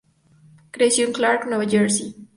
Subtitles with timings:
[0.71, 2.15] Creció en Clark, Nueva Jersey.